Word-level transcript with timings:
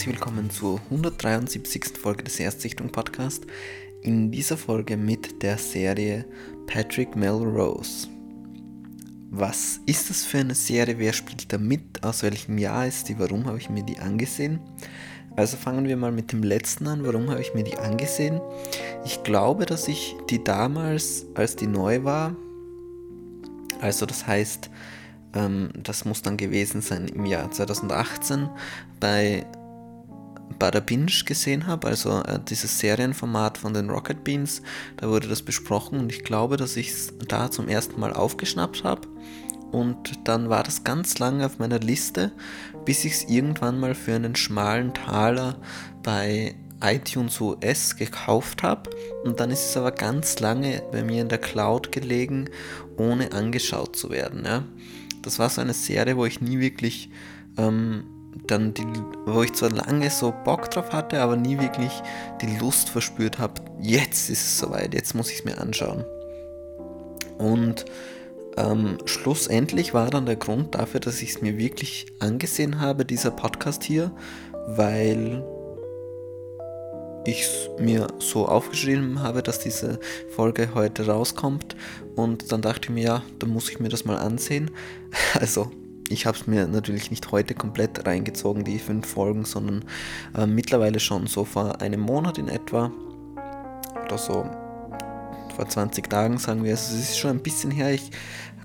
herzlich 0.00 0.16
willkommen 0.16 0.48
zur 0.48 0.80
173. 0.84 1.98
Folge 2.00 2.24
des 2.24 2.40
Erstsichtung 2.40 2.88
Podcast. 2.88 3.44
In 4.00 4.30
dieser 4.30 4.56
Folge 4.56 4.96
mit 4.96 5.42
der 5.42 5.58
Serie 5.58 6.24
Patrick 6.66 7.14
Melrose. 7.16 8.08
Was 9.28 9.78
ist 9.84 10.08
das 10.08 10.24
für 10.24 10.38
eine 10.38 10.54
Serie? 10.54 10.98
Wer 10.98 11.12
spielt 11.12 11.52
da 11.52 11.58
mit? 11.58 12.02
Aus 12.02 12.22
welchem 12.22 12.56
Jahr 12.56 12.86
ist 12.86 13.10
die? 13.10 13.18
Warum 13.18 13.44
habe 13.44 13.58
ich 13.58 13.68
mir 13.68 13.82
die 13.82 13.98
angesehen? 13.98 14.58
Also 15.36 15.58
fangen 15.58 15.86
wir 15.86 15.98
mal 15.98 16.12
mit 16.12 16.32
dem 16.32 16.44
letzten 16.44 16.86
an. 16.86 17.04
Warum 17.04 17.28
habe 17.28 17.42
ich 17.42 17.52
mir 17.52 17.64
die 17.64 17.76
angesehen? 17.76 18.40
Ich 19.04 19.22
glaube, 19.22 19.66
dass 19.66 19.86
ich 19.86 20.16
die 20.30 20.42
damals, 20.42 21.26
als 21.34 21.56
die 21.56 21.66
neu 21.66 22.04
war, 22.04 22.34
also 23.82 24.06
das 24.06 24.26
heißt, 24.26 24.70
ähm, 25.34 25.68
das 25.74 26.06
muss 26.06 26.22
dann 26.22 26.38
gewesen 26.38 26.80
sein 26.80 27.06
im 27.08 27.26
Jahr 27.26 27.50
2018 27.50 28.48
bei 28.98 29.44
Bada 30.58 30.80
Binge 30.80 31.12
gesehen 31.24 31.66
habe, 31.66 31.88
also 31.88 32.22
äh, 32.22 32.38
dieses 32.48 32.78
Serienformat 32.78 33.58
von 33.58 33.74
den 33.74 33.90
Rocket 33.90 34.24
Beans, 34.24 34.62
da 34.96 35.08
wurde 35.08 35.28
das 35.28 35.42
besprochen 35.42 35.98
und 35.98 36.12
ich 36.12 36.24
glaube, 36.24 36.56
dass 36.56 36.76
ich 36.76 36.90
es 36.90 37.12
da 37.28 37.50
zum 37.50 37.68
ersten 37.68 37.98
Mal 38.00 38.12
aufgeschnappt 38.12 38.84
habe 38.84 39.08
und 39.72 40.28
dann 40.28 40.48
war 40.48 40.62
das 40.62 40.84
ganz 40.84 41.18
lange 41.18 41.46
auf 41.46 41.58
meiner 41.58 41.78
Liste, 41.78 42.32
bis 42.84 43.04
ich 43.04 43.12
es 43.12 43.24
irgendwann 43.24 43.78
mal 43.78 43.94
für 43.94 44.14
einen 44.14 44.36
schmalen 44.36 44.92
Taler 44.94 45.56
bei 46.02 46.54
iTunes 46.82 47.40
US 47.40 47.96
gekauft 47.96 48.62
habe 48.62 48.90
und 49.24 49.38
dann 49.38 49.50
ist 49.50 49.70
es 49.70 49.76
aber 49.76 49.92
ganz 49.92 50.40
lange 50.40 50.82
bei 50.92 51.04
mir 51.04 51.22
in 51.22 51.28
der 51.28 51.38
Cloud 51.38 51.92
gelegen, 51.92 52.48
ohne 52.96 53.32
angeschaut 53.32 53.96
zu 53.96 54.10
werden. 54.10 54.44
Ja. 54.44 54.64
Das 55.22 55.38
war 55.38 55.50
so 55.50 55.60
eine 55.60 55.74
Serie, 55.74 56.16
wo 56.16 56.24
ich 56.24 56.40
nie 56.40 56.58
wirklich 56.58 57.10
ähm, 57.58 58.04
dann 58.46 58.74
die, 58.74 58.86
wo 59.26 59.42
ich 59.42 59.52
zwar 59.52 59.70
lange 59.70 60.10
so 60.10 60.32
Bock 60.44 60.70
drauf 60.70 60.92
hatte, 60.92 61.20
aber 61.20 61.36
nie 61.36 61.58
wirklich 61.58 62.02
die 62.40 62.56
Lust 62.58 62.88
verspürt 62.88 63.38
habe, 63.38 63.54
jetzt 63.80 64.30
ist 64.30 64.40
es 64.40 64.58
soweit, 64.58 64.94
jetzt 64.94 65.14
muss 65.14 65.30
ich 65.30 65.38
es 65.40 65.44
mir 65.44 65.58
anschauen. 65.58 66.04
Und 67.38 67.84
ähm, 68.56 68.98
schlussendlich 69.04 69.94
war 69.94 70.10
dann 70.10 70.26
der 70.26 70.36
Grund 70.36 70.74
dafür, 70.74 71.00
dass 71.00 71.22
ich 71.22 71.30
es 71.30 71.42
mir 71.42 71.58
wirklich 71.58 72.06
angesehen 72.18 72.80
habe, 72.80 73.04
dieser 73.04 73.30
Podcast 73.30 73.84
hier, 73.84 74.10
weil 74.66 75.44
ich 77.24 77.42
es 77.42 77.70
mir 77.78 78.08
so 78.18 78.46
aufgeschrieben 78.46 79.22
habe, 79.22 79.42
dass 79.42 79.58
diese 79.58 80.00
Folge 80.30 80.70
heute 80.74 81.06
rauskommt 81.06 81.76
und 82.16 82.50
dann 82.50 82.62
dachte 82.62 82.84
ich 82.84 82.90
mir, 82.90 83.04
ja, 83.04 83.22
dann 83.38 83.50
muss 83.50 83.70
ich 83.70 83.78
mir 83.78 83.88
das 83.88 84.04
mal 84.04 84.16
ansehen. 84.16 84.70
Also 85.38 85.70
ich 86.10 86.26
habe 86.26 86.36
es 86.36 86.46
mir 86.46 86.66
natürlich 86.66 87.10
nicht 87.10 87.30
heute 87.30 87.54
komplett 87.54 88.06
reingezogen, 88.06 88.64
die 88.64 88.78
fünf 88.78 89.06
Folgen, 89.06 89.44
sondern 89.44 89.84
äh, 90.36 90.46
mittlerweile 90.46 90.98
schon 90.98 91.26
so 91.26 91.44
vor 91.44 91.80
einem 91.80 92.00
Monat 92.00 92.36
in 92.36 92.48
etwa 92.48 92.90
oder 94.04 94.18
so 94.18 94.44
vor 95.54 95.68
20 95.68 96.10
Tagen 96.10 96.38
sagen 96.38 96.64
wir. 96.64 96.72
Also 96.72 96.96
es 96.96 97.10
ist 97.10 97.18
schon 97.18 97.30
ein 97.30 97.42
bisschen 97.42 97.70
her, 97.70 97.92
ich 97.92 98.10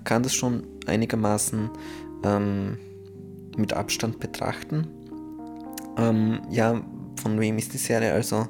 kann 0.04 0.22
das 0.22 0.34
schon 0.34 0.66
einigermaßen 0.86 1.70
ähm, 2.24 2.78
mit 3.56 3.72
Abstand 3.72 4.18
betrachten. 4.18 4.88
Ähm, 5.96 6.40
ja, 6.50 6.82
von 7.22 7.40
wem 7.40 7.58
ist 7.58 7.72
die 7.72 7.78
Serie? 7.78 8.12
Also 8.12 8.48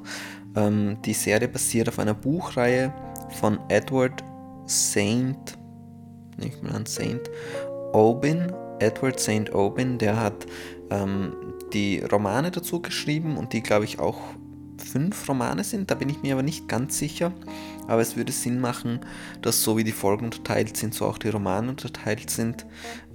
ähm, 0.55 0.97
die 1.05 1.13
Serie 1.13 1.47
basiert 1.47 1.87
auf 1.87 1.99
einer 1.99 2.15
Buchreihe 2.15 2.93
von 3.39 3.59
Edward 3.69 4.23
Saint, 4.65 5.57
nicht 6.37 6.63
mehr 6.63 6.73
an 6.73 6.85
Saint 6.85 7.29
Aubin. 7.93 8.51
Edward 8.79 9.19
Saint 9.19 9.53
Aubin, 9.53 9.97
der 9.97 10.19
hat 10.19 10.45
ähm, 10.89 11.33
die 11.73 11.99
Romane 11.99 12.51
dazu 12.51 12.81
geschrieben 12.81 13.37
und 13.37 13.53
die 13.53 13.61
glaube 13.61 13.85
ich 13.85 13.99
auch 13.99 14.17
fünf 14.83 15.27
Romane 15.27 15.63
sind, 15.63 15.91
da 15.91 15.95
bin 15.95 16.09
ich 16.09 16.21
mir 16.21 16.33
aber 16.33 16.43
nicht 16.43 16.67
ganz 16.67 16.97
sicher. 16.97 17.33
Aber 17.87 18.01
es 18.01 18.15
würde 18.15 18.31
Sinn 18.31 18.59
machen, 18.59 18.99
dass 19.41 19.63
so 19.63 19.77
wie 19.77 19.83
die 19.83 19.91
Folgen 19.91 20.25
unterteilt 20.25 20.77
sind, 20.77 20.93
so 20.93 21.05
auch 21.05 21.17
die 21.17 21.29
Romane 21.29 21.69
unterteilt 21.69 22.29
sind. 22.29 22.65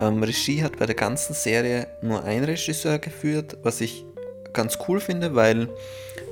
Ähm, 0.00 0.22
Regie 0.22 0.62
hat 0.62 0.78
bei 0.78 0.86
der 0.86 0.94
ganzen 0.94 1.34
Serie 1.34 1.86
nur 2.02 2.24
ein 2.24 2.44
Regisseur 2.44 2.98
geführt, 2.98 3.56
was 3.62 3.80
ich 3.80 4.04
ganz 4.52 4.78
cool 4.88 5.00
finde, 5.00 5.34
weil 5.34 5.68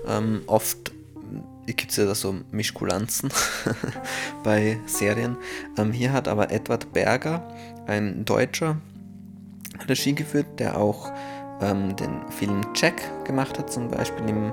ähm, 0.06 0.42
oft 0.46 0.92
gibt 1.66 1.90
es 1.90 1.96
ja 1.96 2.06
da 2.06 2.14
so 2.14 2.34
Mischkulanzen 2.50 3.30
bei 4.44 4.78
Serien. 4.86 5.36
Ähm, 5.78 5.92
hier 5.92 6.12
hat 6.12 6.28
aber 6.28 6.50
Edward 6.50 6.92
Berger, 6.92 7.46
ein 7.86 8.24
Deutscher, 8.24 8.76
Regie 9.88 10.14
geführt, 10.14 10.46
der 10.58 10.78
auch 10.78 11.10
ähm, 11.60 11.96
den 11.96 12.30
Film 12.30 12.62
Jack 12.74 13.24
gemacht 13.24 13.58
hat, 13.58 13.72
zum 13.72 13.88
Beispiel 13.88 14.28
im 14.28 14.52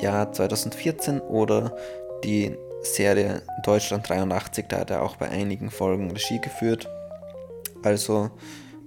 Jahr 0.00 0.32
2014 0.32 1.20
oder 1.20 1.76
die 2.24 2.56
Serie 2.82 3.42
Deutschland 3.62 4.08
83, 4.08 4.66
da 4.68 4.80
hat 4.80 4.90
er 4.90 5.02
auch 5.02 5.16
bei 5.16 5.28
einigen 5.28 5.70
Folgen 5.70 6.10
Regie 6.10 6.40
geführt. 6.40 6.88
Also 7.82 8.30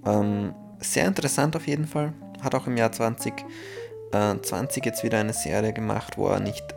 ähm, 0.05 0.53
sehr 0.79 1.07
interessant 1.07 1.55
auf 1.55 1.67
jeden 1.67 1.87
Fall. 1.87 2.13
Hat 2.41 2.55
auch 2.55 2.67
im 2.67 2.77
Jahr 2.77 2.91
2020 2.91 4.11
äh, 4.11 4.85
jetzt 4.85 5.03
wieder 5.03 5.19
eine 5.19 5.33
Serie 5.33 5.73
gemacht, 5.73 6.17
wo 6.17 6.27
er 6.27 6.39
nicht 6.39 6.75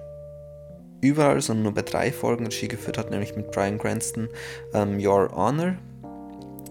überall, 1.01 1.41
sondern 1.41 1.65
nur 1.65 1.75
bei 1.75 1.83
drei 1.83 2.13
Folgen 2.13 2.47
Regie 2.47 2.69
geführt 2.69 2.99
hat, 2.99 3.11
nämlich 3.11 3.37
mit 3.37 3.51
Brian 3.51 3.79
Cranston 3.79 4.29
ähm, 4.75 4.99
Your 5.05 5.31
Honor. 5.35 5.77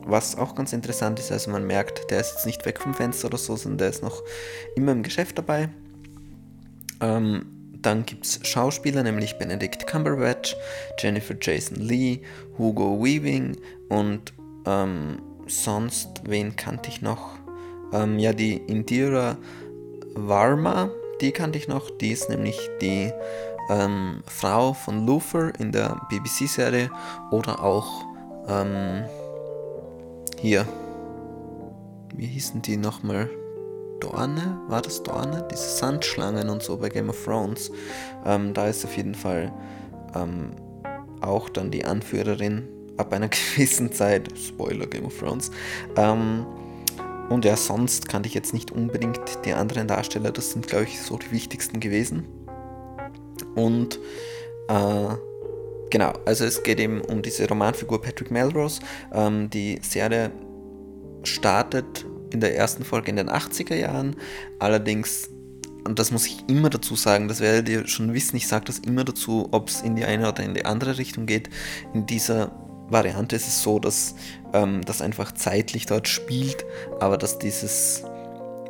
Was 0.09 0.37
auch 0.37 0.55
ganz 0.55 0.71
interessant 0.71 1.19
ist, 1.19 1.31
also 1.31 1.51
man 1.51 1.67
merkt, 1.67 2.09
der 2.09 2.21
ist 2.21 2.33
jetzt 2.33 2.45
nicht 2.45 2.65
weg 2.65 2.79
vom 2.79 2.93
Fenster 2.93 3.27
oder 3.27 3.37
so, 3.37 3.57
sondern 3.57 3.79
der 3.79 3.89
ist 3.89 4.01
noch 4.01 4.23
immer 4.75 4.93
im 4.93 5.03
Geschäft 5.03 5.37
dabei. 5.37 5.69
Ähm, 7.01 7.45
dann 7.81 8.05
gibt 8.05 8.25
es 8.25 8.39
Schauspieler, 8.43 9.03
nämlich 9.03 9.37
Benedict 9.37 9.85
Cumberbatch, 9.85 10.55
Jennifer 10.97 11.35
Jason 11.39 11.77
Lee, 11.77 12.21
Hugo 12.57 13.03
Weaving 13.03 13.57
und 13.89 14.33
ähm, 14.65 15.21
sonst, 15.45 16.21
wen 16.25 16.55
kannte 16.55 16.89
ich 16.89 17.01
noch? 17.01 17.31
Ähm, 17.91 18.17
ja, 18.17 18.31
die 18.31 18.55
Indira 18.55 19.37
Varma, 20.15 20.89
die 21.21 21.31
kannte 21.31 21.57
ich 21.57 21.67
noch. 21.67 21.89
Die 21.89 22.11
ist 22.11 22.29
nämlich 22.29 22.57
die 22.81 23.11
ähm, 23.69 24.23
Frau 24.25 24.73
von 24.73 25.05
Luther 25.05 25.51
in 25.59 25.71
der 25.71 26.01
BBC-Serie 26.09 26.89
oder 27.31 27.63
auch 27.63 28.05
ähm, 28.47 29.05
hier, 30.39 30.67
wie 32.15 32.27
hießen 32.27 32.61
die 32.61 32.77
nochmal? 32.77 33.29
Dorne, 33.99 34.59
war 34.67 34.81
das 34.81 35.01
Dorne? 35.01 35.47
Diese 35.51 35.69
Sandschlangen 35.77 36.49
und 36.49 36.61
so 36.61 36.77
bei 36.77 36.89
Game 36.89 37.09
of 37.09 37.23
Thrones. 37.23 37.71
Ähm, 38.25 38.53
da 38.53 38.67
ist 38.67 38.85
auf 38.85 38.95
jeden 38.95 39.15
Fall 39.15 39.51
ähm, 40.15 40.51
auch 41.21 41.49
dann 41.49 41.71
die 41.71 41.83
Anführerin 41.83 42.67
ab 42.97 43.13
einer 43.13 43.29
gewissen 43.55 43.91
Zeit. 43.91 44.31
Spoiler 44.37 44.85
Game 44.85 45.05
of 45.05 45.17
Thrones. 45.17 45.51
Ähm, 45.95 46.45
und 47.29 47.43
ja, 47.43 47.57
sonst 47.57 48.07
kannte 48.07 48.27
ich 48.27 48.35
jetzt 48.35 48.53
nicht 48.53 48.71
unbedingt 48.71 49.19
die 49.45 49.53
anderen 49.53 49.87
Darsteller. 49.87 50.31
Das 50.31 50.51
sind, 50.51 50.67
glaube 50.67 50.85
ich, 50.85 51.01
so 51.01 51.17
die 51.17 51.31
wichtigsten 51.31 51.79
gewesen. 51.79 52.25
Und 53.55 53.99
äh, 54.69 55.15
genau, 55.89 56.13
also 56.25 56.45
es 56.45 56.63
geht 56.63 56.79
eben 56.79 57.01
um 57.01 57.21
diese 57.21 57.47
Romanfigur 57.47 58.01
Patrick 58.01 58.31
Melrose. 58.31 58.81
Ähm, 59.13 59.49
die 59.49 59.79
Serie 59.81 60.31
startet 61.23 62.05
in 62.31 62.39
der 62.39 62.55
ersten 62.55 62.83
Folge 62.83 63.09
in 63.09 63.17
den 63.17 63.29
80er 63.29 63.75
Jahren. 63.75 64.15
Allerdings, 64.59 65.29
und 65.85 65.99
das 65.99 66.11
muss 66.11 66.25
ich 66.25 66.43
immer 66.47 66.69
dazu 66.69 66.95
sagen, 66.95 67.27
das 67.27 67.39
werdet 67.39 67.69
ihr 67.69 67.87
schon 67.87 68.13
wissen, 68.13 68.35
ich 68.35 68.47
sage 68.47 68.65
das 68.65 68.79
immer 68.79 69.03
dazu, 69.03 69.47
ob 69.51 69.69
es 69.69 69.81
in 69.81 69.95
die 69.95 70.05
eine 70.05 70.27
oder 70.27 70.43
in 70.43 70.53
die 70.53 70.65
andere 70.65 70.97
Richtung 70.97 71.25
geht. 71.25 71.49
In 71.93 72.05
dieser 72.05 72.51
Variante 72.89 73.35
ist 73.35 73.47
es 73.47 73.61
so, 73.61 73.79
dass 73.79 74.15
ähm, 74.53 74.81
das 74.85 75.01
einfach 75.01 75.33
zeitlich 75.33 75.85
dort 75.85 76.07
spielt, 76.07 76.65
aber 76.99 77.17
dass 77.17 77.39
dieses, 77.39 78.03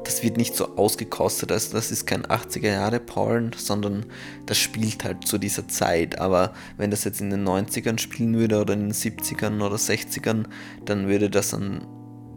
das 0.08 0.24
wird 0.24 0.38
nicht 0.38 0.56
so 0.56 0.78
ausgekostet, 0.78 1.52
also 1.52 1.74
das 1.74 1.92
ist 1.92 2.06
kein 2.08 2.26
80er 2.26 2.72
Jahre 2.72 3.02
Porn, 3.02 3.52
sondern 3.58 4.06
das 4.46 4.58
spielt 4.58 5.04
halt 5.04 5.28
zu 5.28 5.38
dieser 5.38 5.68
Zeit. 5.68 6.18
Aber 6.18 6.54
wenn 6.78 6.92
das 6.92 7.04
jetzt 7.04 7.20
in 7.20 7.30
den 7.30 7.46
90ern 7.46 8.00
spielen 8.00 8.34
würde 8.36 8.62
oder 8.62 8.74
in 8.74 8.88
den 8.88 8.94
70ern 8.94 9.62
oder 9.62 9.76
60ern, 9.76 10.46
dann 10.86 11.10
würde 11.10 11.30
das 11.30 11.50
dann 11.50 11.86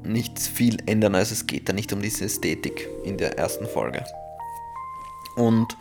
nicht 0.02 0.40
viel 0.40 0.78
ändern. 0.86 1.14
Also 1.14 1.32
es 1.32 1.46
geht 1.46 1.68
da 1.68 1.72
nicht 1.72 1.92
um 1.92 2.02
diese 2.02 2.24
Ästhetik 2.24 2.88
in 3.04 3.18
der 3.18 3.38
ersten 3.38 3.66
Folge. 3.66 4.04
Und 5.36 5.76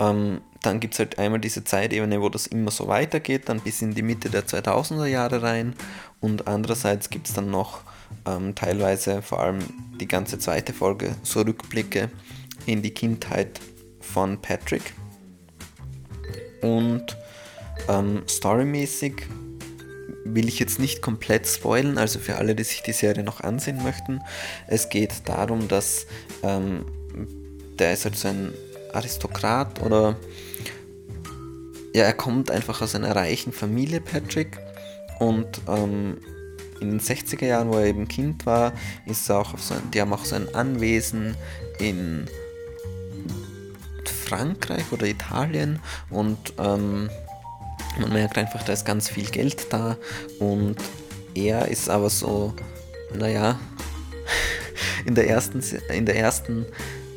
ähm, 0.00 0.40
dann 0.62 0.80
gibt 0.80 0.94
es 0.94 0.98
halt 0.98 1.20
einmal 1.20 1.38
diese 1.38 1.62
Zeitebene, 1.62 2.20
wo 2.20 2.28
das 2.30 2.48
immer 2.48 2.72
so 2.72 2.88
weitergeht, 2.88 3.48
dann 3.48 3.60
bis 3.60 3.80
in 3.80 3.94
die 3.94 4.02
Mitte 4.02 4.28
der 4.28 4.44
2000er 4.44 5.06
Jahre 5.06 5.42
rein. 5.42 5.76
Und 6.20 6.48
andererseits 6.48 7.10
gibt 7.10 7.28
es 7.28 7.34
dann 7.34 7.52
noch 7.52 7.82
ähm, 8.26 8.54
teilweise, 8.54 9.22
vor 9.22 9.40
allem 9.40 9.58
die 10.00 10.08
ganze 10.08 10.38
zweite 10.38 10.72
Folge, 10.72 11.14
so 11.22 11.40
Rückblicke 11.40 12.10
in 12.66 12.82
die 12.82 12.90
Kindheit 12.90 13.60
von 14.00 14.40
Patrick. 14.40 14.92
Und 16.62 17.16
ähm, 17.88 18.22
storymäßig 18.28 19.26
will 20.24 20.48
ich 20.48 20.58
jetzt 20.58 20.78
nicht 20.78 21.00
komplett 21.00 21.46
spoilen, 21.46 21.98
also 21.98 22.18
für 22.18 22.36
alle, 22.36 22.54
die 22.54 22.64
sich 22.64 22.82
die 22.82 22.92
Serie 22.92 23.24
noch 23.24 23.40
ansehen 23.40 23.82
möchten. 23.82 24.20
Es 24.66 24.88
geht 24.88 25.12
darum, 25.24 25.68
dass 25.68 26.06
ähm, 26.42 26.84
der 27.78 27.92
ist 27.92 28.04
halt 28.04 28.16
so 28.16 28.28
ein 28.28 28.52
Aristokrat 28.92 29.80
oder 29.82 30.16
ja, 31.94 32.04
er 32.04 32.12
kommt 32.12 32.50
einfach 32.50 32.82
aus 32.82 32.94
einer 32.94 33.14
reichen 33.14 33.52
Familie, 33.52 34.00
Patrick. 34.00 34.58
Und 35.18 35.60
ähm, 35.66 36.18
in 36.80 36.90
den 36.90 37.00
60er 37.00 37.46
Jahren, 37.46 37.68
wo 37.70 37.78
er 37.78 37.86
eben 37.86 38.08
Kind 38.08 38.46
war, 38.46 38.72
ist 39.06 39.28
er 39.28 39.38
auch 39.38 39.58
so 39.58 39.74
ein, 39.74 39.90
die 39.92 40.00
haben 40.00 40.12
auch 40.12 40.24
so 40.24 40.36
ein 40.36 40.54
Anwesen 40.54 41.36
in 41.78 42.26
Frankreich 44.28 44.92
oder 44.92 45.06
Italien 45.06 45.80
und 46.10 46.38
ähm, 46.58 47.08
man 47.98 48.12
merkt 48.12 48.38
einfach, 48.38 48.62
da 48.62 48.72
ist 48.72 48.84
ganz 48.84 49.08
viel 49.08 49.28
Geld 49.30 49.72
da 49.72 49.96
und 50.38 50.76
er 51.34 51.68
ist 51.68 51.88
aber 51.88 52.10
so, 52.10 52.54
naja, 53.14 53.58
in 55.06 55.14
der 55.14 55.28
ersten, 55.28 55.62
in 55.92 56.06
der 56.06 56.16
ersten 56.16 56.66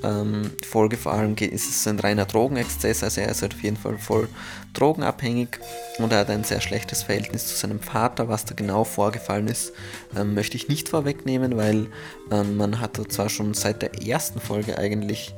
ähm, 0.04 0.52
Folge 0.68 0.98
vor 0.98 1.14
allem 1.14 1.36
ist 1.36 1.70
es 1.70 1.88
ein 1.88 2.00
reiner 2.00 2.26
Drogenexzess, 2.26 3.04
also 3.04 3.22
er 3.22 3.30
ist 3.30 3.42
halt 3.42 3.54
auf 3.54 3.64
jeden 3.64 3.78
Fall 3.78 3.98
voll 3.98 4.28
drogenabhängig 4.74 5.60
und 6.00 6.12
er 6.12 6.20
hat 6.20 6.30
ein 6.30 6.44
sehr 6.44 6.62
schlechtes 6.62 7.04
Verhältnis 7.04 7.48
zu 7.48 7.56
seinem 7.56 7.80
Vater. 7.80 8.28
Was 8.28 8.46
da 8.46 8.56
genau 8.56 8.84
vorgefallen 8.84 9.48
ist, 9.48 9.74
ähm, 10.16 10.34
möchte 10.34 10.58
ich 10.58 10.68
nicht 10.68 10.90
vorwegnehmen, 10.90 11.58
weil 11.58 11.88
ähm, 12.32 12.58
man 12.58 12.80
hatte 12.80 13.08
zwar 13.08 13.30
schon 13.30 13.54
seit 13.54 13.82
der 13.82 14.02
ersten 14.02 14.40
Folge 14.40 14.78
eigentlich, 14.78 15.36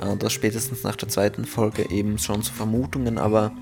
äh, 0.00 0.06
oder 0.06 0.30
spätestens 0.30 0.82
nach 0.82 0.96
der 0.96 1.08
zweiten 1.08 1.44
Folge 1.44 1.90
eben 1.90 2.18
schon 2.18 2.42
so 2.42 2.52
Vermutungen, 2.52 3.18
aber 3.18 3.52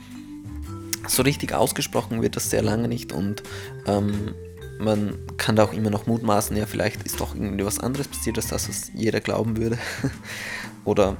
so 1.08 1.22
richtig 1.22 1.52
ausgesprochen 1.52 2.22
wird 2.22 2.36
das 2.36 2.50
sehr 2.50 2.62
lange 2.62 2.88
nicht 2.88 3.12
und 3.12 3.42
ähm, 3.86 4.34
man 4.78 5.18
kann 5.36 5.56
da 5.56 5.64
auch 5.64 5.72
immer 5.72 5.90
noch 5.90 6.06
mutmaßen, 6.06 6.56
ja, 6.56 6.66
vielleicht 6.66 7.02
ist 7.04 7.20
doch 7.20 7.34
irgendwie 7.34 7.64
was 7.64 7.78
anderes 7.78 8.08
passiert, 8.08 8.36
als 8.36 8.48
das, 8.48 8.68
was 8.68 8.90
jeder 8.94 9.20
glauben 9.20 9.56
würde. 9.56 9.78
Oder 10.84 11.16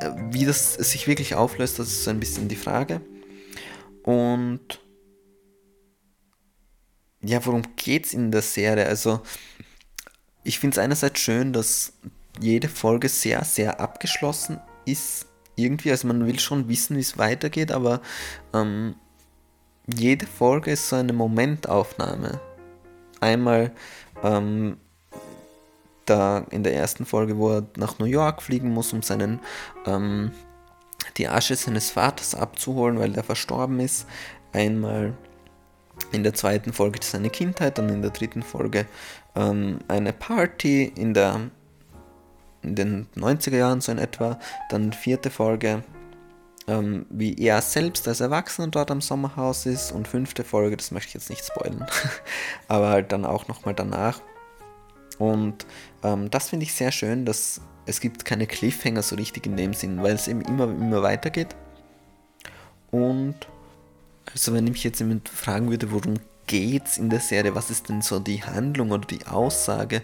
äh, 0.00 0.10
wie 0.30 0.44
das 0.44 0.74
sich 0.74 1.06
wirklich 1.06 1.34
auflöst, 1.34 1.78
das 1.78 1.88
ist 1.88 2.04
so 2.04 2.10
ein 2.10 2.20
bisschen 2.20 2.48
die 2.48 2.56
Frage. 2.56 3.00
Und 4.02 4.80
ja, 7.22 7.44
worum 7.44 7.62
geht 7.76 8.06
es 8.06 8.14
in 8.14 8.30
der 8.30 8.42
Serie? 8.42 8.86
Also, 8.86 9.20
ich 10.44 10.58
finde 10.58 10.74
es 10.74 10.78
einerseits 10.78 11.20
schön, 11.20 11.52
dass 11.52 11.94
jede 12.40 12.68
Folge 12.68 13.08
sehr, 13.08 13.44
sehr 13.44 13.80
abgeschlossen 13.80 14.60
ist. 14.84 15.26
Irgendwie, 15.56 15.90
also 15.90 16.06
man 16.06 16.26
will 16.26 16.38
schon 16.38 16.68
wissen, 16.68 16.96
wie 16.96 17.00
es 17.00 17.18
weitergeht, 17.18 17.72
aber 17.72 18.02
ähm, 18.52 18.94
jede 19.86 20.26
Folge 20.26 20.72
ist 20.72 20.88
so 20.88 20.96
eine 20.96 21.12
Momentaufnahme. 21.12 22.40
Einmal 23.20 23.72
ähm, 24.22 24.76
da 26.04 26.44
in 26.50 26.62
der 26.62 26.74
ersten 26.74 27.04
Folge, 27.04 27.36
wo 27.38 27.50
er 27.52 27.66
nach 27.76 27.98
New 27.98 28.06
York 28.06 28.42
fliegen 28.42 28.70
muss, 28.70 28.92
um 28.92 29.02
seinen 29.02 29.40
ähm, 29.86 30.32
die 31.16 31.28
Asche 31.28 31.56
seines 31.56 31.90
Vaters 31.90 32.34
abzuholen, 32.34 32.98
weil 32.98 33.12
der 33.12 33.24
verstorben 33.24 33.80
ist. 33.80 34.06
Einmal 34.52 35.14
in 36.12 36.22
der 36.22 36.34
zweiten 36.34 36.72
Folge 36.72 37.00
seine 37.02 37.30
Kindheit, 37.30 37.78
dann 37.78 37.88
in 37.88 38.02
der 38.02 38.10
dritten 38.10 38.42
Folge 38.42 38.86
ähm, 39.34 39.78
eine 39.88 40.12
Party 40.12 40.84
in 40.84 41.14
der 41.14 41.50
in 42.62 42.74
den 42.74 43.06
90er 43.14 43.56
Jahren 43.56 43.80
so 43.80 43.92
in 43.92 43.98
etwa, 43.98 44.40
dann 44.70 44.92
vierte 44.92 45.30
Folge 45.30 45.84
ähm, 46.68 47.06
wie 47.10 47.36
er 47.38 47.62
selbst 47.62 48.08
als 48.08 48.20
Erwachsener 48.20 48.68
dort 48.68 48.90
am 48.90 49.00
Sommerhaus 49.00 49.66
ist 49.66 49.92
und 49.92 50.08
fünfte 50.08 50.44
Folge, 50.44 50.76
das 50.76 50.90
möchte 50.90 51.08
ich 51.08 51.14
jetzt 51.14 51.30
nicht 51.30 51.44
spoilern, 51.44 51.86
aber 52.68 52.88
halt 52.88 53.12
dann 53.12 53.24
auch 53.24 53.48
nochmal 53.48 53.74
danach. 53.74 54.20
Und 55.18 55.66
ähm, 56.02 56.30
das 56.30 56.50
finde 56.50 56.64
ich 56.64 56.74
sehr 56.74 56.92
schön, 56.92 57.24
dass 57.24 57.60
es 57.86 58.00
gibt 58.00 58.24
keine 58.24 58.46
Cliffhanger 58.46 59.02
so 59.02 59.16
richtig 59.16 59.46
in 59.46 59.56
dem 59.56 59.72
Sinn, 59.72 60.02
weil 60.02 60.14
es 60.14 60.28
eben 60.28 60.40
immer, 60.42 60.64
immer 60.64 61.02
weitergeht. 61.02 61.54
Und 62.90 63.36
also 64.32 64.52
wenn 64.52 64.66
ich 64.66 64.72
mich 64.72 64.84
jetzt 64.84 64.98
jemand 64.98 65.28
fragen 65.28 65.70
würde, 65.70 65.92
worum 65.92 66.14
geht's 66.46 66.98
in 66.98 67.10
der 67.10 67.20
Serie, 67.20 67.54
was 67.54 67.70
ist 67.70 67.88
denn 67.88 68.02
so 68.02 68.18
die 68.18 68.42
Handlung 68.42 68.90
oder 68.90 69.06
die 69.06 69.26
Aussage, 69.26 70.02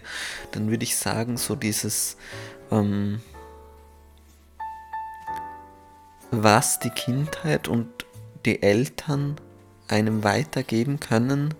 dann 0.51 0.69
würde 0.69 0.83
ich 0.83 0.95
sagen, 0.95 1.37
so 1.37 1.55
dieses 1.55 2.17
ähm, 2.71 3.21
was 6.41 6.79
die 6.79 6.89
Kindheit 6.89 7.67
und 7.67 7.87
die 8.45 8.61
Eltern 8.61 9.35
einem 9.87 10.23
weitergeben 10.23 10.99
können. 10.99 11.53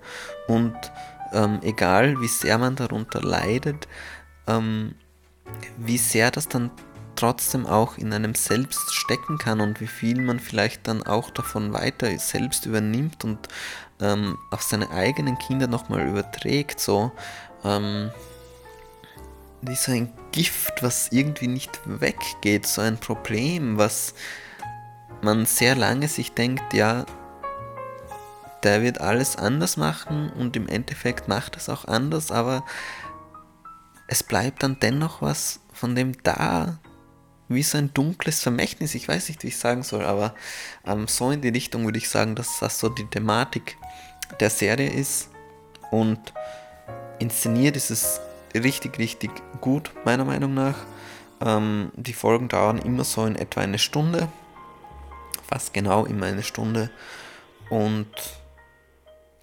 Und 0.48 0.75
ähm, 1.34 1.60
egal 1.62 2.20
wie 2.22 2.28
sehr 2.28 2.58
man 2.58 2.75
darunter 2.75 3.22
leidet, 3.22 3.88
ähm, 4.48 4.96
wie 5.78 5.98
sehr 5.98 6.31
das 6.31 6.48
dann 6.48 6.72
trotzdem 7.16 7.66
auch 7.68 7.98
in 7.98 8.12
einem 8.12 8.34
selbst 8.34 8.94
stecken 8.94 9.38
kann 9.38 9.62
und 9.62 9.80
wie 9.80 9.88
viel 9.88 10.20
man 10.20 10.40
vielleicht 10.40 10.88
dann 10.88 11.04
auch 11.04 11.30
davon 11.30 11.72
weiter 11.72 12.18
selbst 12.18 12.66
übernimmt 12.66 13.24
und 13.24 13.48
ähm, 14.02 14.38
auf 14.50 14.64
seine 14.64 14.90
eigenen 14.90 15.38
Kinder 15.38 15.68
nochmal 15.68 16.08
überträgt, 16.08 16.80
so 16.80 17.12
ähm, 17.64 18.12
so 19.75 19.92
ein 19.92 20.12
Gift, 20.31 20.84
was 20.84 21.12
irgendwie 21.12 21.48
nicht 21.48 21.80
weggeht, 21.86 22.66
so 22.66 22.81
ein 22.81 22.98
Problem, 22.98 23.78
was 23.78 24.14
man 25.24 25.46
sehr 25.46 25.75
lange 25.75 26.08
sich 26.08 26.34
denkt, 26.34 26.74
ja, 26.74 27.06
der 28.64 28.81
wird 28.81 29.02
alles 29.02 29.36
anders 29.36 29.78
machen 29.78 30.31
und 30.31 30.56
im 30.56 30.68
Endeffekt 30.68 31.28
macht 31.28 31.58
es 31.58 31.70
auch 31.70 31.86
anders, 31.86 32.31
aber 32.31 32.64
es 34.08 34.24
bleibt 34.24 34.64
dann 34.64 34.78
dennoch 34.80 35.22
was 35.22 35.60
von 35.74 35.96
dem 35.96 36.14
da, 36.24 36.80
wie 37.50 37.64
so 37.64 37.78
ein 37.78 37.94
dunkles 37.94 38.42
Vermächtnis. 38.42 38.96
Ich 38.96 39.08
weiß 39.08 39.28
nicht, 39.30 39.44
wie 39.44 39.48
ich 39.48 39.58
sagen 39.58 39.84
soll, 39.84 40.06
aber 40.06 40.34
ähm, 40.86 41.08
so 41.08 41.31
in 41.31 41.42
die 41.42 41.50
Richtung 41.50 41.86
würde 41.86 41.98
ich 41.98 42.10
sagen, 42.10 42.36
dass 42.36 42.60
das 42.60 42.80
so 42.80 42.90
die 42.90 43.06
Thematik 43.06 43.78
der 44.40 44.50
Serie 44.50 44.90
ist 44.90 45.30
und 45.92 46.34
inszeniert 47.20 47.75
ist 47.75 47.92
es 47.92 48.22
richtig, 48.54 48.98
richtig 48.98 49.31
gut, 49.62 49.92
meiner 50.06 50.25
Meinung 50.25 50.54
nach. 50.54 50.78
Ähm, 51.42 51.92
die 51.96 52.14
Folgen 52.14 52.48
dauern 52.48 52.78
immer 52.78 53.04
so 53.04 53.25
in 53.25 53.36
etwa 53.36 53.62
eine 53.62 53.80
Stunde 53.80 54.30
fast 55.53 55.71
genau 55.71 56.05
immer 56.05 56.25
eine 56.25 56.41
Stunde. 56.41 56.89
Und 57.69 58.07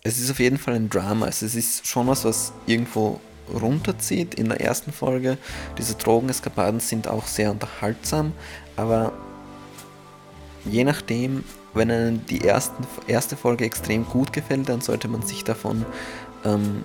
es 0.02 0.18
ist 0.18 0.30
auf 0.30 0.40
jeden 0.40 0.58
Fall 0.58 0.74
ein 0.74 0.90
Drama. 0.90 1.26
Also 1.26 1.46
es 1.46 1.54
ist 1.54 1.86
schon 1.86 2.08
was, 2.08 2.24
was 2.24 2.52
irgendwo 2.66 3.20
runterzieht 3.52 4.34
in 4.34 4.48
der 4.48 4.60
ersten 4.60 4.92
Folge. 4.92 5.38
Diese 5.78 5.94
Drogeneskapaden 5.94 6.80
sind 6.80 7.06
auch 7.06 7.26
sehr 7.26 7.52
unterhaltsam, 7.52 8.32
aber 8.76 9.12
je 10.64 10.82
nachdem, 10.82 11.44
wenn 11.74 11.90
einem 11.90 12.26
die 12.26 12.44
ersten, 12.44 12.84
erste 13.06 13.36
Folge 13.36 13.64
extrem 13.64 14.04
gut 14.04 14.32
gefällt, 14.32 14.68
dann 14.68 14.80
sollte 14.80 15.06
man 15.06 15.22
sich 15.22 15.44
davon, 15.44 15.86
ähm, 16.44 16.84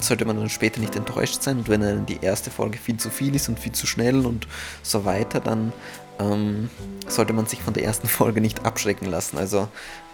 sollte 0.00 0.24
man 0.26 0.36
dann 0.36 0.50
später 0.50 0.80
nicht 0.80 0.94
enttäuscht 0.94 1.42
sein. 1.42 1.58
Und 1.58 1.68
wenn 1.68 1.82
einem 1.82 2.06
die 2.06 2.20
erste 2.22 2.50
Folge 2.52 2.78
viel 2.78 2.98
zu 2.98 3.10
viel 3.10 3.34
ist 3.34 3.48
und 3.48 3.58
viel 3.58 3.72
zu 3.72 3.88
schnell 3.88 4.24
und 4.26 4.46
so 4.82 5.04
weiter, 5.04 5.40
dann 5.40 5.72
ähm, 6.18 6.70
sollte 7.06 7.32
man 7.32 7.46
sich 7.46 7.62
von 7.62 7.74
der 7.74 7.84
ersten 7.84 8.08
Folge 8.08 8.40
nicht 8.40 8.64
abschrecken 8.64 9.06
lassen. 9.06 9.38
Also 9.38 9.68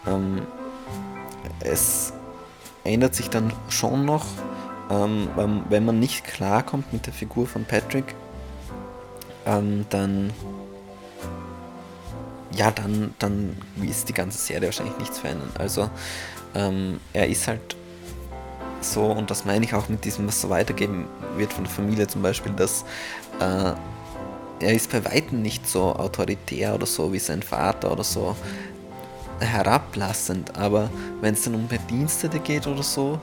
ähm, 0.07 0.43
es 1.61 2.13
ändert 2.85 3.15
sich 3.15 3.31
dann 3.31 3.53
schon 3.69 4.05
noch, 4.05 4.27
ähm, 4.91 5.29
wenn 5.69 5.85
man 5.85 5.99
nicht 5.99 6.25
klarkommt 6.25 6.93
mit 6.93 7.07
der 7.07 7.13
Figur 7.13 7.47
von 7.47 7.65
Patrick, 7.65 8.15
ähm, 9.47 9.87
dann 9.91 10.33
ja, 12.53 12.71
dann, 12.71 13.15
dann 13.19 13.57
ist 13.81 14.09
die 14.09 14.13
ganze 14.13 14.39
Serie 14.39 14.67
wahrscheinlich 14.69 14.99
nichts 14.99 15.19
verändern. 15.21 15.51
Also 15.57 15.89
ähm, 16.55 17.01
er 17.13 17.29
ist 17.29 17.47
halt 17.47 17.77
so, 18.81 19.05
und 19.05 19.31
das 19.31 19.45
meine 19.45 19.65
ich 19.65 19.75
auch 19.75 19.89
mit 19.89 20.05
diesem, 20.05 20.27
was 20.27 20.41
so 20.41 20.51
weitergeben 20.51 21.07
wird 21.37 21.53
von 21.53 21.65
der 21.65 21.73
Familie 21.73 22.07
zum 22.07 22.23
Beispiel, 22.23 22.53
dass 22.53 22.85
äh, 23.41 23.73
er 24.61 24.75
ist 24.75 24.91
bei 24.91 25.05
weitem 25.05 25.43
nicht 25.43 25.69
so 25.69 25.95
autoritär 25.95 26.75
oder 26.75 26.87
so 26.87 27.13
wie 27.13 27.19
sein 27.19 27.43
Vater 27.43 27.93
oder 27.93 28.05
so 28.05 28.37
herablassend, 29.41 30.57
aber 30.57 30.91
wenn 31.21 31.35
es 31.35 31.43
dann 31.43 31.55
um 31.55 31.67
Bedienstete 31.67 32.39
geht 32.41 32.67
oder 32.67 32.83
so, 32.83 33.21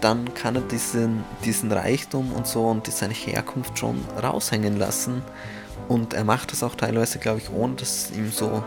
dann 0.00 0.32
kann 0.32 0.56
er 0.56 0.62
diesen, 0.62 1.24
diesen 1.44 1.70
Reichtum 1.70 2.32
und 2.32 2.46
so 2.46 2.64
und 2.64 2.86
seine 2.86 3.12
Herkunft 3.12 3.78
schon 3.78 4.02
raushängen 4.22 4.78
lassen. 4.78 5.22
Und 5.88 6.14
er 6.14 6.24
macht 6.24 6.52
das 6.52 6.62
auch 6.62 6.74
teilweise, 6.74 7.18
glaube 7.18 7.38
ich, 7.38 7.50
ohne 7.50 7.74
dass 7.74 8.10
es 8.10 8.16
ihm 8.16 8.30
so 8.30 8.64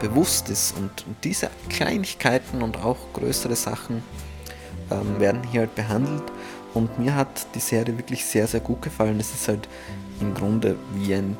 bewusst 0.00 0.50
ist. 0.50 0.76
Und 0.76 0.90
diese 1.24 1.48
Kleinigkeiten 1.70 2.60
und 2.62 2.76
auch 2.84 2.98
größere 3.14 3.56
Sachen 3.56 4.02
ähm, 4.90 5.18
werden 5.18 5.42
hier 5.50 5.60
halt 5.60 5.74
behandelt. 5.74 6.24
Und 6.74 6.98
mir 6.98 7.14
hat 7.14 7.46
die 7.54 7.60
Serie 7.60 7.96
wirklich 7.96 8.24
sehr, 8.24 8.46
sehr 8.46 8.60
gut 8.60 8.82
gefallen. 8.82 9.18
Es 9.18 9.32
ist 9.32 9.48
halt 9.48 9.66
im 10.20 10.34
Grunde 10.34 10.76
wie 10.94 11.14
ein 11.14 11.36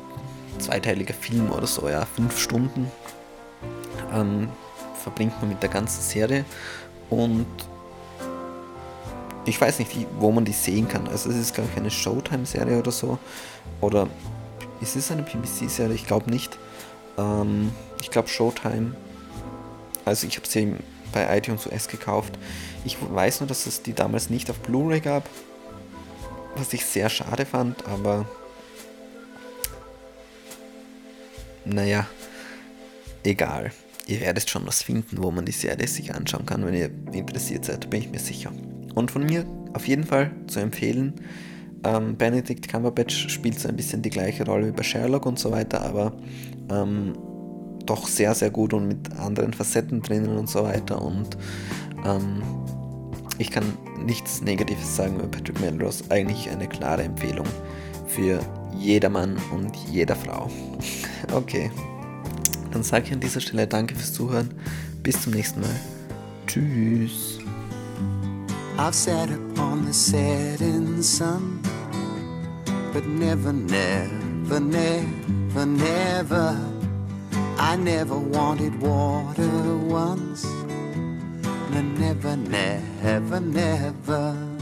zweiteiliger 0.59 1.13
Film 1.13 1.51
oder 1.51 1.67
so, 1.67 1.87
ja, 1.87 2.05
fünf 2.05 2.39
Stunden 2.39 2.91
ähm, 4.13 4.49
verbringt 5.01 5.39
man 5.39 5.49
mit 5.49 5.61
der 5.61 5.69
ganzen 5.69 6.01
Serie 6.01 6.45
und 7.09 7.45
ich 9.45 9.59
weiß 9.59 9.79
nicht, 9.79 9.91
wo 10.19 10.31
man 10.31 10.43
die 10.43 10.51
sehen 10.51 10.89
kann. 10.89 11.07
Also 11.07 11.29
es 11.29 11.37
ist, 11.37 11.53
glaube 11.53 11.69
ich, 11.71 11.77
eine 11.77 11.89
Showtime-Serie 11.89 12.79
oder 12.79 12.91
so. 12.91 13.17
Oder 13.79 14.09
ist 14.81 14.97
es 14.97 15.09
eine 15.09 15.23
BBC-Serie? 15.23 15.95
Ich 15.95 16.05
glaube 16.05 16.29
nicht. 16.29 16.59
Ähm, 17.17 17.71
ich 18.01 18.11
glaube 18.11 18.27
Showtime. 18.27 18.93
Also 20.03 20.27
ich 20.27 20.35
habe 20.35 20.47
sie 20.47 20.75
bei 21.13 21.37
iTunes 21.37 21.65
US 21.65 21.87
gekauft. 21.87 22.37
Ich 22.83 22.97
weiß 23.01 23.39
nur, 23.39 23.47
dass 23.47 23.67
es 23.67 23.81
die 23.81 23.93
damals 23.93 24.29
nicht 24.29 24.49
auf 24.49 24.59
Blu-ray 24.59 24.99
gab. 24.99 25.29
Was 26.57 26.73
ich 26.73 26.85
sehr 26.85 27.07
schade 27.07 27.45
fand, 27.45 27.87
aber 27.87 28.25
naja, 31.69 32.07
egal. 33.23 33.71
Ihr 34.07 34.21
werdet 34.21 34.49
schon 34.49 34.65
was 34.65 34.83
finden, 34.83 35.21
wo 35.21 35.31
man 35.31 35.45
die 35.45 35.51
Serie 35.51 35.87
sich 35.87 36.13
anschauen 36.13 36.45
kann, 36.45 36.65
wenn 36.65 36.73
ihr 36.73 36.89
interessiert 37.11 37.65
seid, 37.65 37.89
bin 37.89 38.01
ich 38.01 38.09
mir 38.09 38.19
sicher. 38.19 38.51
Und 38.95 39.11
von 39.11 39.25
mir 39.25 39.45
auf 39.73 39.87
jeden 39.87 40.05
Fall 40.05 40.31
zu 40.47 40.59
empfehlen. 40.59 41.13
Ähm, 41.83 42.15
Benedict 42.15 42.67
Cumberbatch 42.69 43.29
spielt 43.29 43.59
so 43.59 43.67
ein 43.67 43.75
bisschen 43.75 44.01
die 44.01 44.09
gleiche 44.09 44.45
Rolle 44.45 44.67
wie 44.67 44.71
bei 44.71 44.83
Sherlock 44.83 45.25
und 45.25 45.37
so 45.37 45.51
weiter, 45.51 45.81
aber 45.81 46.13
ähm, 46.71 47.13
doch 47.85 48.07
sehr, 48.07 48.33
sehr 48.33 48.49
gut 48.49 48.73
und 48.73 48.87
mit 48.87 49.13
anderen 49.17 49.53
Facetten 49.53 50.01
drinnen 50.01 50.37
und 50.37 50.49
so 50.49 50.63
weiter. 50.63 51.01
Und 51.01 51.37
ähm, 52.05 52.41
ich 53.37 53.51
kann 53.51 53.65
nichts 54.05 54.41
Negatives 54.41 54.95
sagen 54.95 55.15
über 55.15 55.27
Patrick 55.27 55.59
Melrose. 55.59 56.03
Eigentlich 56.09 56.49
eine 56.49 56.67
klare 56.67 57.03
Empfehlung 57.03 57.47
für 58.07 58.39
jedermann 58.79 59.37
und 59.51 59.75
jeder 59.91 60.15
Frau. 60.15 60.49
okay, 61.33 61.71
dann 62.71 62.83
sage 62.83 63.05
ich 63.07 63.13
an 63.13 63.19
dieser 63.19 63.41
Stelle 63.41 63.67
Danke 63.67 63.95
fürs 63.95 64.13
Zuhören. 64.13 64.53
Bis 65.03 65.21
zum 65.21 65.33
nächsten 65.33 65.61
Mal. 65.61 65.79
Tschüss. 66.47 67.39
I've 68.77 68.93
sat 68.93 69.29
upon 69.31 69.85
the 69.85 69.93
setting 69.93 71.01
sun, 71.01 71.59
but 72.93 73.05
never, 73.07 73.51
never, 73.51 74.59
never, 74.59 75.65
never. 75.65 76.55
I 77.57 77.75
never 77.75 78.15
wanted 78.15 78.79
water 78.79 79.77
once. 79.77 80.45
No, 81.71 81.81
never, 81.81 82.37
never, 82.37 83.39
never. 83.39 84.56